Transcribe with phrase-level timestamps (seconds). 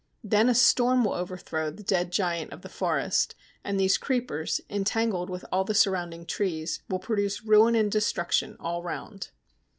[0.23, 5.29] Then a storm will overthrow the dead giant of the forest, and these creepers, entangled
[5.29, 9.29] with all the surrounding trees, will produce ruin and destruction all around.